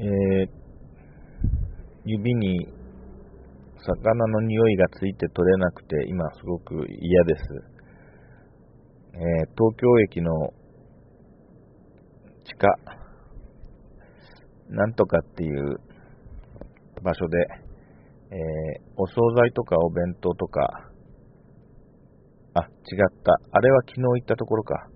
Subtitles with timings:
[0.00, 0.48] えー、
[2.06, 2.66] 指に
[3.84, 7.42] 魚の匂いがついて取れなくて、今すごく嫌です。
[9.12, 9.20] えー、
[9.58, 10.32] 東京駅の
[12.44, 12.66] 地下、
[14.70, 15.80] なんとかっていう
[17.02, 17.38] 場所で、
[18.30, 20.90] えー、お惣菜とかお弁当とか、
[22.54, 22.68] あ、違っ
[23.22, 23.38] た。
[23.52, 24.88] あれは昨日行ったところか。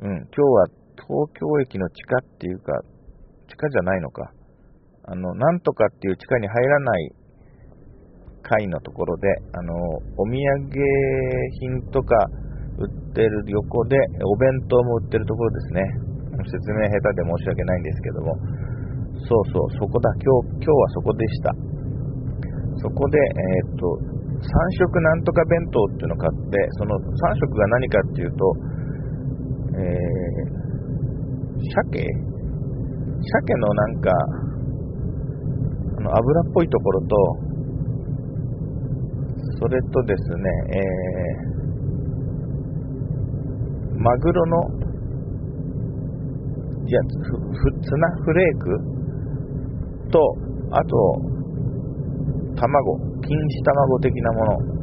[0.00, 1.06] うん、今日は東
[1.38, 2.72] 京駅の地下っていうか、
[3.56, 4.30] 地下じゃないのか。
[5.08, 7.12] あの、なんとかっていう地下に入らない
[8.42, 9.72] 階のところで、あの、
[10.18, 10.68] お土産
[11.60, 12.14] 品とか
[12.76, 15.82] 売ってる横で、お弁当も売ってるところですね。
[16.36, 18.36] 説明下手で申し訳ないんですけども、
[19.24, 21.50] そうそう、そこだ、今日、今日はそこでした。
[22.76, 23.88] そこで、えー、っと、
[24.36, 24.52] 3
[24.84, 27.00] 色なんとか弁当っていうのを買って、その3
[27.40, 28.52] 色が何かっていうと、
[29.80, 32.35] えー、鮭？
[33.26, 34.10] 鮭のなんか、
[35.98, 37.16] あの油っぽいところと、
[39.58, 44.56] それとですね、えー、マグロの、
[46.86, 48.96] いや、ふ、ツナフレーク？
[50.10, 50.20] と、
[50.70, 50.96] あと、
[52.54, 54.76] 卵、錦糸卵的なもの、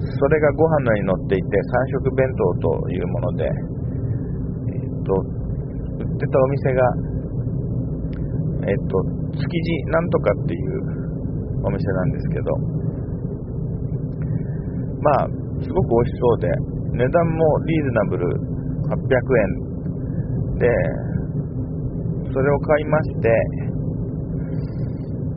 [0.00, 3.48] それがご飯の上に乗っていて、三色弁当というもので、え
[4.86, 5.37] っ、と、
[6.18, 6.82] ってたお店が、
[8.66, 8.98] えっ、と、
[9.38, 10.82] 築地なんとかっていう
[11.62, 12.50] お店なんですけど、
[14.98, 15.28] まあ、
[15.62, 16.50] すごく美味しそうで、
[16.98, 18.26] 値段もリーズナブル
[18.90, 19.06] 800
[19.38, 19.68] 円。
[20.58, 20.66] で、
[22.32, 23.30] それを買いまして、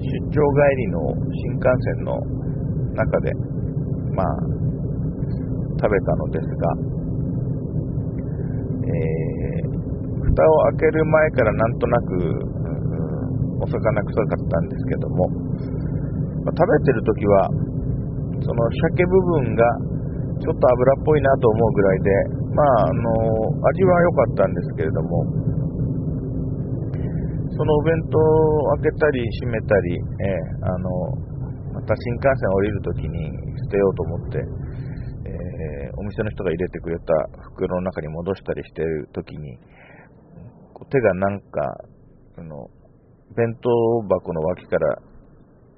[0.00, 2.16] 出張帰りの新幹線の
[2.94, 3.32] 中で、
[4.16, 4.26] まあ、
[5.78, 6.72] 食べたのですが、
[8.86, 9.79] えー、
[10.30, 12.60] 蓋を開ける前からなんとなく、
[13.60, 15.28] お魚臭かったんですけども、
[16.46, 17.50] まあ、食べてる時は、
[18.40, 19.62] その鮭部分が
[20.40, 22.10] ちょっと油っぽいなと思うぐらいで、
[22.56, 23.12] まあ、あの
[23.68, 25.24] 味は良かったんですけれども、
[27.52, 30.88] そのお弁当を開けたり閉めたり、えー、あの
[31.74, 33.20] また新幹線降りるときに
[33.68, 34.38] 捨てようと思って、
[35.28, 37.12] え、お店の人が入れてくれた
[37.52, 39.58] 袋の中に戻したりしてるときに、
[40.90, 41.60] 手がなんか、
[42.38, 42.68] あの
[43.36, 43.70] 弁当
[44.08, 44.98] 箱の脇から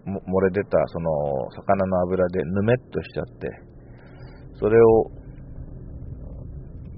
[0.07, 1.11] 漏れ出たその
[1.55, 3.49] 魚の油でぬめっとしちゃって、
[4.59, 5.11] それを、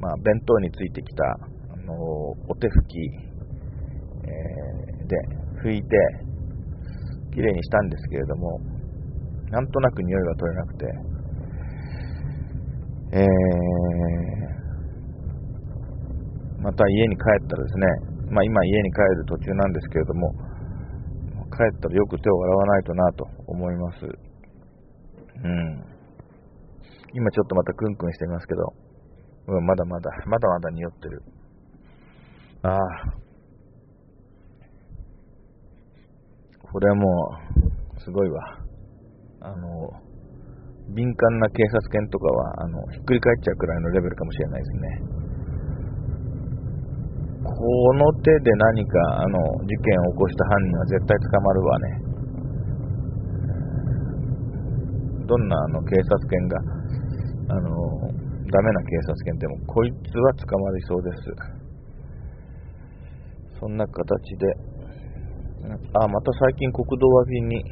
[0.01, 1.25] まあ、弁当についてきた、
[1.73, 1.95] あの
[2.49, 3.35] お手拭き
[4.25, 5.17] えー、で
[5.63, 5.97] 拭いて
[7.35, 8.59] きれいにしたんですけれども
[9.51, 10.87] なんとなく匂いが取れなくて、
[13.13, 13.29] えー、
[16.65, 17.87] また家に帰ったらですね、
[18.33, 20.33] まあ、今家に帰る途中なんですけれども
[21.53, 24.09] 帰ったらよく手を洗わないとなと思いますう
[25.45, 25.85] ん
[27.13, 28.75] 今ちょっとまたクンクンしてますけど、
[29.49, 31.23] うん、まだまだまだまだ匂ってる
[32.63, 33.25] ああ
[36.75, 37.39] これはも
[37.95, 38.59] う、すごいわ。
[39.43, 39.91] あの、
[40.91, 45.24] 敏感な警察犬とかは、あの、ひっくり返っちゃうくらいのレベルかもしれないですね。
[47.45, 52.01] この手で何か、あの、事件を起こした犯人は絶対捕まるわね。
[55.27, 56.59] どんなあの警察犬が、
[57.49, 57.71] あの、
[58.51, 61.23] ダメな警察犬でも、こいつは捕まりそうです。
[63.61, 64.47] そんな形で、
[65.95, 67.65] あ、また最近国道脇に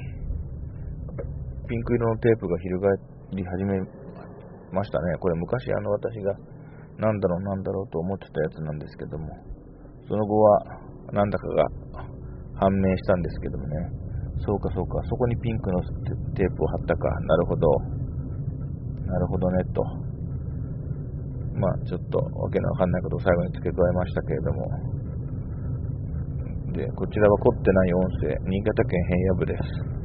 [1.69, 2.99] ピンク色のテープが翻
[3.33, 3.81] り始め
[4.72, 5.16] ましたね。
[5.19, 6.34] これ昔あの私が
[6.99, 9.28] なんだろうなんだろうと思ってたやつなんですけども、
[10.09, 10.83] その後は
[11.13, 11.65] なんだかが
[12.55, 14.03] 判明したんですけどもね。
[14.45, 15.81] そうかそうか、そこにピンクの
[16.35, 17.09] テープを貼ったか。
[17.21, 17.69] なるほど。
[19.07, 19.83] なるほどね、と。
[21.55, 24.67] まあちょっとわけのわかんないことを最後に付け加えましたけれども、
[26.73, 30.02] で、こちらは凝ってない音声、新潟県平野部です。